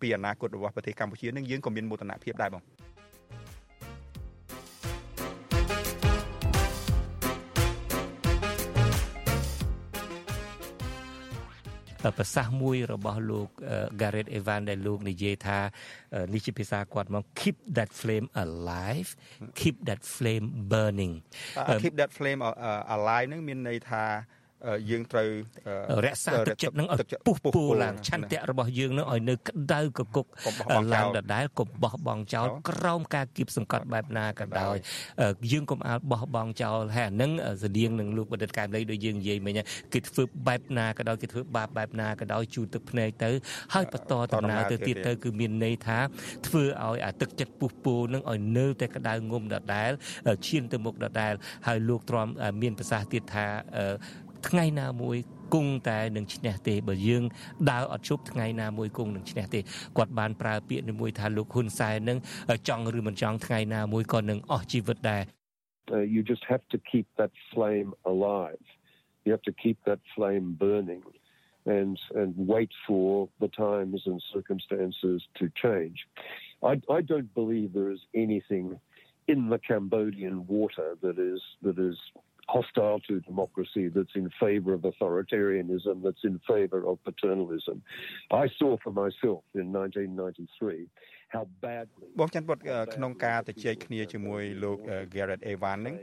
[0.00, 2.64] ពីអនាគតរបស់ប្រទេសកម្ពុជានឹងយើងក៏មានមោទនភាពដែរបង
[12.18, 13.48] ប្រសាសន៍មួយរបស់លោក
[14.00, 15.58] Gareth Evan ដែលលោកនិយាយថា
[16.34, 19.10] នេះជាភាសាគាត់មក keep that flame alive
[19.60, 21.14] keep that flame burning
[21.82, 22.40] keep that flame
[22.96, 24.04] alive នឹងមានន័យថា
[24.90, 25.28] យើងត្រូវ
[26.04, 30.26] រក្សាទឹកចិត្តនឹងឲ្យពុះពោឡើងឆន្ទៈរបស់យើងនឹងឲ្យនៅក្តៅកគុក
[30.94, 34.76] ឡើងដដែលកុំបោះបង់ចោលក្រោមការគៀបសង្កត់បែបណាក៏ដោយ
[35.52, 37.30] យើងកុំអាលបោះបង់ចោលហើយអានឹង
[37.62, 39.58] ស្តៀងនឹងលោកបណ្ឌិតកែមលីដូចយើងនិយាយមិញ
[39.92, 43.30] គេធ្វើបែបណាក៏ដោយគេធ្វើបាបបែបណាក៏ដោយជូតទឹកភ្នែកទៅ
[43.74, 45.98] ហើយបន្តដំណើរទៅទៀតទៅគឺមានន័យថា
[46.46, 49.90] ធ្វើឲ្យអាទឹកចិត្តពុះពោនឹងឲ្យនៅតែក្តៅងុំដដែល
[50.46, 51.32] ឈានទៅមុខដដែល
[51.66, 52.28] ហើយលោកទ្រាំ
[52.62, 53.46] មានប្រសាសន៍ទៀតថា
[54.48, 55.16] ថ្ងៃណាមួយ
[55.54, 57.22] គង់តែនឹងឈ្នះទេបើយើង
[57.70, 59.60] ដើរអត់ជប់ថ្ងៃណាមួយគង់នឹងឈ្នះទេ
[59.96, 62.18] គាត់បានប្រើពាក្យមួយថាលោកហ៊ុនសែននឹង
[62.68, 65.22] ចង់ឬមិនចង់ថ្ងៃណាមួយក៏នឹងអស់ជីវិតដែរ
[66.14, 68.64] you just have to keep that flame alive
[69.24, 71.04] you have to keep that flame burning
[71.76, 75.98] and and wait for the times and circumstances to change
[76.70, 78.66] i i don't believe there is anything
[79.32, 81.98] in the cambodian water that is that is
[82.48, 87.82] hostile to democracy, that's in favor of authoritarianism, that's in favor of paternalism.
[88.30, 90.86] I saw for myself in 1993
[91.25, 91.25] how badly
[92.18, 92.58] បងច័ន្ទបុត
[92.94, 94.78] ក្នុងការទៅជែកគ្នាជាមួយលោក
[95.14, 95.96] Garrett Evan ហ្នឹង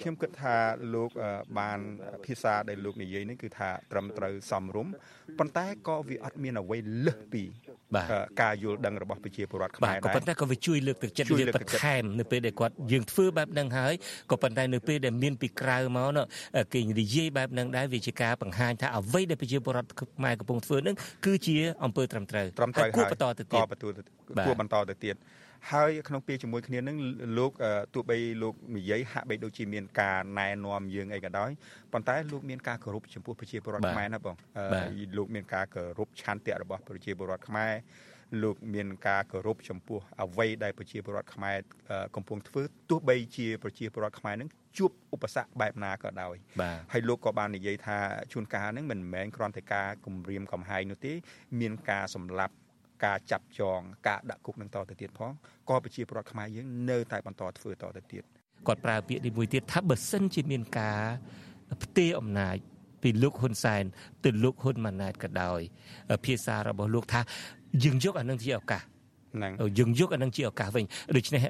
[0.00, 0.56] ខ្ញុំគិតថា
[0.94, 1.10] លោក
[1.58, 1.78] បាន
[2.24, 4.92] ភាសាដែលលោកនិយាយនេះគឺថាត្រឹមត្រូវសមរម្យ
[5.38, 7.44] ប៉ុន្តែក៏វាអត់មានអ្វីលើសពី
[8.42, 13.94] ការយល់ដឹងរបស់ប្រជាពលរដ្ឋខ្មែរដែរក៏ប៉ុន្តែក៏វាជួយលើកទឹកចិត្តយើងបន្ថែមនៅពេលដែលគាត់យើងធ្វើបែបហ្នឹងហើយ
[14.30, 16.24] ក៏ប៉ុន្តែនៅពេលដែលមានពីក្រៅមកនោះ
[16.72, 23.62] គេនិយាយបែបហ្នឹងដែរវាជាការបង្ហាញថាអ្វីដែលប្រជាពលរដ្ឋខ្មែរកំពុងធ្វើហ្នឹងគឺជាអំពើត្រឹមត្រូវត្រឹមត្រូវគួរបន្តទៅទៀត
[24.44, 25.16] គួរបន្តទៅទៀត
[25.70, 26.96] ហើយក្នុងពេលជាមួយគ្នានឹង
[27.38, 27.52] លោក
[27.94, 31.50] ទោះបីលោកនិយាយហាក់បីដូចជាមានការណែនាំយើងអីក៏ដោយ
[31.92, 34.36] ប៉ុន្តែលោកមានការគោរពចំពោះប្រជាពលរដ្ឋខ្មែរណាបង
[35.16, 37.72] លោកមានការគោរពឆន្ទៈរបស់ប្រជាពលរដ្ឋខ្មែរ
[38.42, 41.56] លោកមានការគោរពចំពោះអ្វីដែលប្រជាពលរដ្ឋខ្មែរ
[42.16, 46.36] កំពុងធ្វើទោះបីជាប្រជាពលរដ្ឋខ្មែរនឹងជួបឧបសគ្គបែបណាក៏ដោយ
[46.92, 47.98] ហើយលោកក៏បាននិយាយថា
[48.32, 51.12] ជួនកាលហ្នឹងមិនមែនគ្រាន់តែការគម្រាមកំហែងនោះទេ
[51.60, 52.54] មានការសម្លាប់
[53.04, 55.32] ការចាប់ចងការដាក់គុកនឹងតទៅទៀតផង
[55.68, 58.24] ក៏ប្រជាពលរដ្ឋខ្មែរយើងនៅតែបន្តធ្វើតទៅទៀត
[58.68, 61.00] គាត់ប្រើពាក្យនេះមួយទៀតថាបើសិនជាមានការ
[61.82, 62.56] ផ្ទេរអំណាច
[63.02, 63.84] ពីលោកហ៊ុនសែន
[64.24, 65.60] ទៅលោកហ៊ុនម៉ាណែតក៏ដោយ
[66.24, 67.20] ភាសារបស់លោកថា
[67.84, 70.84] យើងយកអានឹងជាឱកាសហ្នឹងយើងយកអានឹងជាឱកាសវិញ
[71.16, 71.42] ដូច្នេះ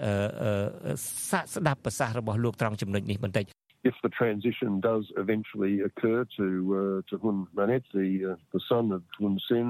[1.30, 3.46] សាកស្ដាប់ប្រសាសន៍របស់លោកត្រង់ចំណុចនេះបន្តិច
[3.84, 6.46] if the transition does eventually occur to
[6.80, 9.68] uh, to Hun Manet, the uh, the son of Hun Sen,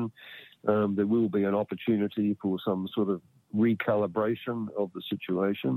[0.71, 3.19] um, there will be an opportunity for some sort of
[3.55, 5.73] recalibration of the situation.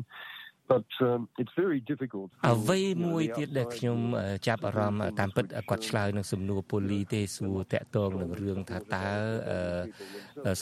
[0.72, 3.98] but um it's very difficult អ្វីមួយទៀតដែលខ្ញុំ
[4.46, 9.06] ចាប់អារម្មណ៍តាមពិតគាត់ឆ្លើយនឹងសំណួរពូលីទេសួរតាក់ទងនឹងរឿងថាតើ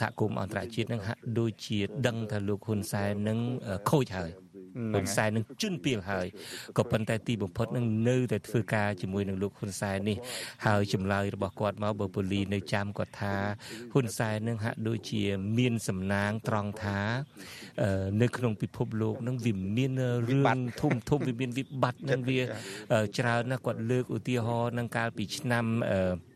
[0.01, 3.39] សហគមន៍អន្តរជាតិនឹងហាក់ដូចជាដឹងថាលោកហ៊ុនសែននឹង
[3.91, 4.31] ខូចហើយ
[4.94, 6.28] ហ៊ុនសែននឹងជន់ពៀលហើយ
[6.78, 10.18] ក៏ប៉ុន្តែទីបំផុតនឹងនៅតែធ្វើការជាមួយនឹងលោកហ៊ុនសែននេះ
[10.66, 13.36] ហើយចម្លើយរបស់គាត់មកបើពូលីនៅចាំគាត់ថា
[13.94, 15.24] ហ៊ុនសែននឹងហាក់ដូចជា
[15.58, 17.00] មានសំណាងត្រង់ថា
[18.22, 19.92] នៅក្នុងពិភពលោកនឹងវាមាន
[20.30, 22.42] រឿងធំធំវាមានវិបត្តិនឹងវា
[23.18, 26.33] ច្រើនណាស់គាត់លើកឧទាហរណ៍នឹងកាលពីឆ្នាំអឺ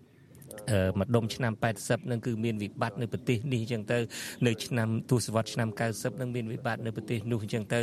[0.99, 3.99] ម្ដុំឆ្នាំ80នឹងគឺមានវិបត្តិនៅប្រទេសនេះអញ្ចឹងទៅ
[4.47, 7.79] នៅឆ្នាំទសវត្សរ៍ឆ្នាំ90នឹងមានវិបត្តិនៅប្រទេសនោះអញ្ចឹងទៅ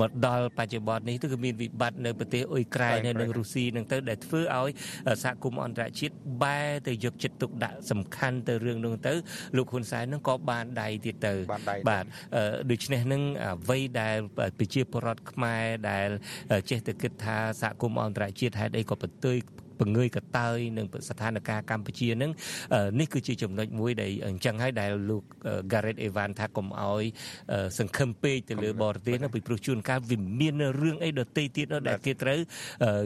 [0.00, 4.70] មកដល់បច្ចុប្បន្ននេះគឺមានវិបត្តិនៅប្រទេសអ៊ុយក្រែននិងរុស្ស៊ីនឹងទៅដែលធ្វើឲ្យ
[5.24, 9.12] សហគមន៍អន្តរជាតិបែរទៅយកចិត្តទុកដាក់សំខាន់ទៅរឿងនោះទៅ
[9.56, 11.34] លោកហ៊ុនសែននឹងក៏បានដៃទៀតទៅ
[11.88, 12.04] បាទ
[12.70, 13.22] ដូច្នេះនឹង
[13.64, 14.16] អ្វីដែល
[14.58, 16.08] ប្រជាពលរដ្ឋខ្មែរដែល
[16.70, 19.38] ចេះតែគិតថាសហគមន៍អន្តរជាតិហេតុអីក៏បន្ទុយ
[19.80, 22.30] ពង្រឿយកតើយនឹងស្ថានភាពកម្ពុជានឹង
[23.00, 25.22] នេះគឺជាចំណុចមួយដែលអញ្ចឹងហើយដែលលោក
[25.72, 27.04] Gareth Evan ថាកុំអោយ
[27.78, 32.38] សង្ឃឹមពេកទៅលើបរទេសណាពីព្រោះជួនកាលវាមានរឿងអីដទៃទៀតដែលគេត្រូវ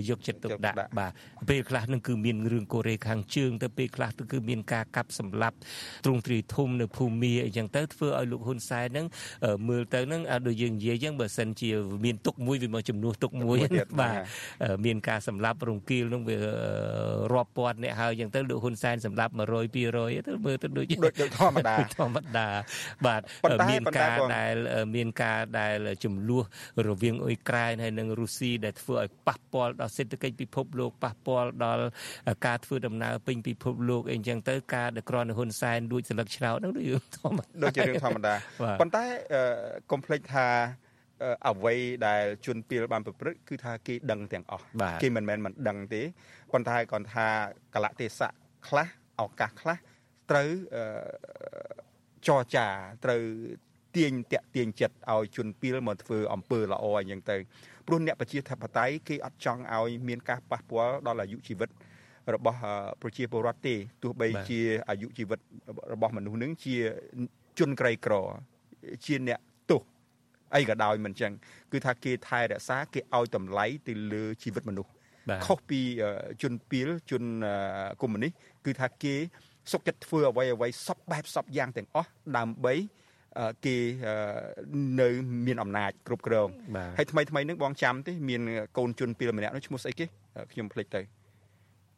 [0.08, 1.12] យកចិត្តទុកដាក់បាទ
[1.48, 5.56] ពេលខ្លះនឹងគឺមានរឿងកូរ៉េខាងជើងទៅពេលខ្លះទៅគឺមានការកាប់សម្លាប់
[6.04, 9.06] ទ្រង់ទ្រីធំនៅភូមាអញ្ចឹងទៅធ្វើឲ្យលោកហ៊ុនសែននឹង
[9.68, 11.70] មើលទៅនឹងដូចយើងនិយាយអញ្ចឹងបើសិនជា
[12.04, 13.58] មានទុកមួយវាមកចំនួនទុកមួយ
[14.00, 14.14] បាទ
[14.84, 16.36] មានការសម្លាប់រង្គាលនឹងវា
[17.32, 19.40] រាប់ពាន់អ្នកហើយអញ្ចឹងទៅលោកហ៊ុនសែនសម្រាប់100
[19.90, 22.48] 200ទៅមើលទៅដូចដូចធម្មតាធម្មតា
[23.06, 23.20] បាទ
[23.70, 24.54] មានការដែល
[24.96, 26.44] មានការដែលចំនួន
[26.88, 31.84] រវាងអ៊ុយក្រែនហើយនិងរុស្ស៊ីដែលធ្វើឲ្យប៉ះពាល់ដល់សេដ្ឋកិច្ចពិភពលោកប៉ះពាល់ដល់
[32.46, 38.34] ការធ្វើដំណើរពេញពិភពលោកអីចឹងទៅការដែលក្រនហ៊ុនសែនដួចសន្លឹកឆ្នោតហ្នឹងដូចធម្មតាដូចជារឿងធម្មតា
[38.80, 39.04] ប៉ុន្តែ
[39.90, 40.48] កុំភ្លេចថា
[41.48, 41.74] អ្វី
[42.06, 44.64] ដែលជនពីលបានប្រព្រឹត្តគឺថាគេដឹងទាំងអស់
[45.02, 46.02] គេមិនមែនមិនដឹងទេ
[46.52, 47.26] ប៉ុន្តែគាត់ថា
[47.74, 48.32] កលៈទេសៈ
[48.68, 48.86] ខ្លះ
[49.20, 49.76] ឱកាសខ្លះ
[50.30, 50.48] ត្រូវ
[52.26, 52.66] ចរចា
[53.04, 53.22] ត្រូវ
[53.96, 57.36] ទាញតាក់ទាញចិត្តឲ្យជនពីលមកធ្វើអំពើល្អអញ្ចឹងទៅ
[57.86, 61.70] ព្រោះអ្នកប្រជាធិបតេយ្យគេអត់ចង់ឲ្យមានការប៉ះពាល់ដល់អាយុជីវិត
[62.34, 62.58] របស់
[63.02, 65.40] ប្រជាពលរដ្ឋទេទោះបីជាអាយុជីវិត
[65.92, 66.76] របស់មនុស្សនឹងជា
[67.58, 68.14] ជនក្រីក្រ
[69.04, 69.49] ជាអ្នកទោស
[70.54, 71.32] អីក៏ដោយមិនចឹង
[71.72, 74.90] គឺថាគេថែរក្សាគេឲ្យតម្លៃទៅលើជីវិតមនុស្ស
[75.46, 75.80] ខុសពី
[76.42, 77.22] ជនពីលជន
[78.00, 78.32] កុម្មុយនីស
[78.64, 79.14] គឺថាគេ
[79.72, 82.74] សុកចិត្តធ្វើអ្វីអ្វីសពបែបសពយ៉ាងទាំងអស់ដើម្បី
[83.66, 83.76] គេ
[85.00, 85.08] នៅ
[85.46, 86.48] មានអំណាចគ្រប់គ្រង
[86.98, 88.40] ហើយថ្មីថ្មីនឹងបងចាំទេមាន
[88.78, 90.06] កូនជនពីលម្នាក់នោះឈ្មោះស្អីគេ
[90.52, 91.00] ខ្ញុំភ្លេចទៅ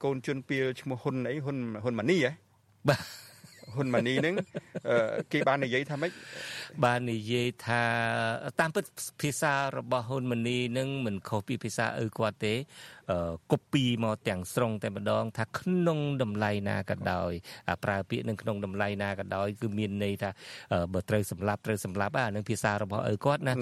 [0.04, 2.32] កូនជនពីលឈ្មោះហ៊ុនអីហ៊ុនហ៊ុនម៉ានីហ៎
[2.88, 3.00] បាទ
[3.74, 4.34] ហ៊ុនម៉ានីនឹង
[5.32, 6.10] គេបាននិយាយថាម៉េច
[6.84, 7.82] បាននិយាយថា
[8.60, 8.84] តាមពិត
[9.22, 12.54] ភាសារបស់ហ៊ុនម៉ានីនឹងមិនខុសពីភាសាឪគាត់ទេ
[13.52, 17.32] កូពីមកទាំងស្រុងតែម្ដង ថាក្នុងតម្លៃណាក៏ដោយ
[17.84, 20.30] ប្រើពាក្យនឹងក្នុងតម្លៃណាក៏ដោយគឺមានន័យថា
[20.92, 23.54] បើត្រូវសម្លាប់ត្រូវសម្លាប់អានឹងភាសារបស់ឪគាត់ណា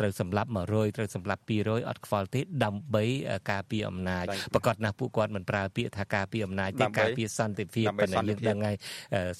[0.00, 3.04] ត្រូវសម្លាប់100ត្រូវសម្លាប់200អត់ខ្វល់ទេដើម្បី
[3.50, 8.76] ការពារអំណាចប្រកាសណាស់ពួកគាត់មិនប្រើពាក្យថាការពារអំណាចទេការពារសន្តិភាពប៉ុន្តែយើងដឹងហើយ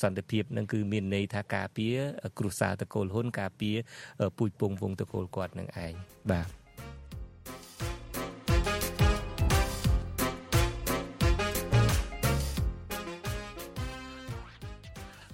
[0.02, 1.96] សន្តិភាពនឹងគឺមានន័យថាការពារ
[2.38, 3.77] គ្រួសារតកូលហ៊ុនការពារ
[4.38, 5.94] ពូជពងវងតកូលគាត់នឹងឯង
[6.33, 6.48] បាទ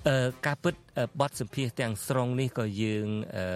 [0.08, 0.74] អឺការពិត
[1.20, 3.46] បទសម្ភាសទាំងស្រុងនេះក៏យើងអឺ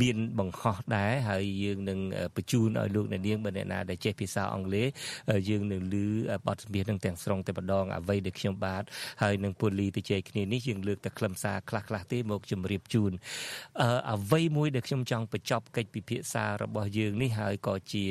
[0.00, 1.98] មានបង្ខំដែរហើយយើងនឹង
[2.36, 4.88] បញ្ជូនឲ្យលោកអ្នកនាងបើអ្នកណាដែលចេះភាសាអង់គ្លេស
[5.48, 5.96] យើងនឹងឮ
[6.46, 8.82] បទសម្ភាសនឹងទាំងស្រុងតែម្ដងអ្វីដែលខ្ញុំបាទ
[9.22, 13.12] ហើយនឹងពូលីទៅជែកគ្នានេះយើងលើកតែខ្លឹមសារខ្លះខ្លះទេមកជម្រាបជូន
[14.12, 18.04] អ្វីមួយដែលខ្ញុំចង់បញ្ចប់កិច្ចពិភាក្សារបស់យើងនេះហើយក៏ជា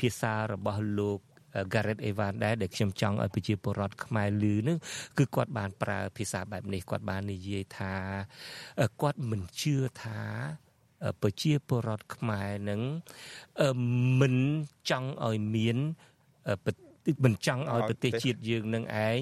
[0.00, 1.20] ភាសារបស់លោក
[1.72, 4.78] Gareth Evan ដែរដែលខ្ញុំចង់ឲ្យប្រជាពលរដ្ឋខ្មែរឮនឹង
[5.18, 7.94] គឺគាត់បានប្រើភាសាបែបនេះគាត់បាននិយាយថា
[9.02, 10.20] គាត់មិនជឿថា
[11.20, 12.80] ប្រជាពលរដ្ឋខ្មែរនឹង
[14.20, 14.36] មិន
[14.90, 15.78] ចង់ឲ្យមាន
[17.24, 19.20] មិនចង់ឲ្យប្រទេសជាតិយើងនឹងឯង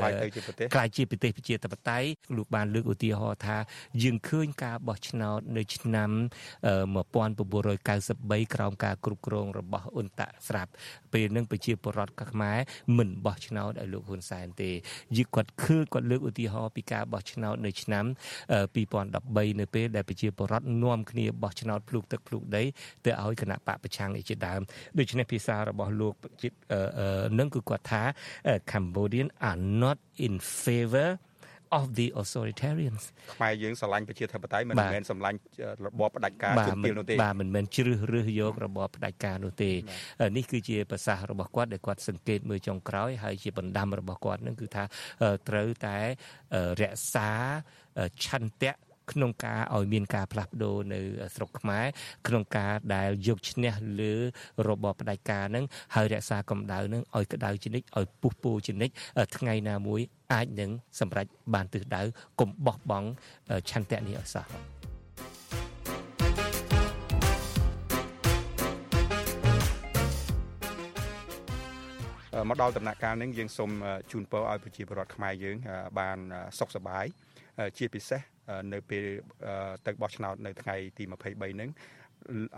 [0.00, 3.56] ខ្លាយទៅជាប្រទេសខ្លាយជាប្រទេសប្រជាធិបតេយ្យលោកបានលើកឧទាហរណ៍ថា
[4.02, 6.10] យើងឃើញការបោះឆ្នោតនៅឆ្នាំ
[6.92, 10.70] 1993ក្រោមការគ្រប់គ្រងរបស់អ៊ុនតាក់ស្រាប់
[11.12, 12.58] ពេលនឹងប្រជាពលរដ្ឋខ្មែរ
[12.96, 14.70] មិនបោះឆ្នោតឲ្យលោកហ៊ុនសែនទេ
[15.16, 18.04] យីគាត់ឃើញគាត់លើកឧទាហរណ៍ពីការបោះឆ្នោតនៅឆ្នាំ
[18.76, 22.62] 2013នៅពេលដែលប្រជាពលរដ្ឋនាំគ្នាបោះឆ្នោតភ្លុកទឹកភ្លុកដី
[23.04, 24.60] ទៅឲ្យគណៈបកប្រឆាំងនេះជាដើម
[24.98, 26.14] ដូច្នេះភាសារបស់លោក
[27.38, 28.02] នឹងគឺគាត់ថា
[28.70, 31.10] Cambodian are not in favor
[31.78, 35.38] of the authoritarians ខ្មែរយើងស្រឡាញ់ប្រជាធិបតេយ្យមិនមែនស្រឡាញ់
[35.86, 39.70] របបផ្ដាច់ការជំនឿនោះទេបាទមិនមែនជ្រើសរើសយករបបផ្ដាច់ការនោះទេ
[40.36, 44.84] នេះគឺជាប្រសាសន៍របស់គាត់ដែលគាត់សង្កេតមើលចុងក្រោយហើយជាបណ្ដាំរបស់គាត់នឹងគឺថា
[45.48, 45.98] ត្រូវតែ
[46.82, 47.30] រក្សា
[48.24, 48.72] ឆន្ទៈ
[49.12, 51.00] ក្នុងការឲ្យមានការផ្លាស់ប្ដូរនៅ
[51.34, 51.84] ស្រុកខ្មែរ
[52.28, 54.12] ក្នុងការដែលយកឈ្នះលើ
[54.68, 55.64] របបផ្ដាច់ការនឹង
[55.94, 58.94] ហើយរក្សាកម្ដៅនឹងឲ្យក្តៅជានិច្ចឲ្យពុះពោជានិច្ច
[59.36, 60.00] ថ្ងៃណាមួយ
[60.32, 62.02] អាចនឹងសម្រេចបានទិសដៅ
[62.40, 63.08] កុំបោះបង់
[63.70, 64.46] ឆន្ទៈនេះឲ្យសោះ
[72.48, 73.70] មកដល់ដំណាក់កាលនេះយើងសូម
[74.10, 75.56] ជូនពរឲ្យប្រជាពលរដ្ឋខ្មែរយើង
[75.98, 76.18] បាន
[76.58, 77.04] សុខសប្បាយ
[77.78, 78.33] ជាពិសេស
[78.72, 79.04] នៅពេល
[79.86, 81.12] ទៅបោះឆ្នោតនៅថ្ងៃទី23
[81.56, 81.70] ហ្នឹង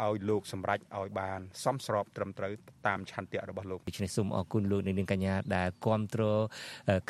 [0.03, 2.53] ឲ្យលោកសម្រេចឲ្យបានសមស្របត្រឹមត្រូវ
[2.87, 6.41] តាមឆន្ទៈរបស់លោកដូច្នេះសូមអរគុណលោកនាងកញ្ញាដែលគ្រប់គ្រង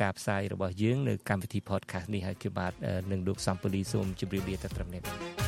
[0.02, 2.72] ការផ្សាយរបស់យើងនៅកម្មវិធី podcast នេះហើយគឺបាទ
[3.12, 5.45] នឹងលោកសំពូលីសូមជម្រាបលាទៅត្រឹមនេះ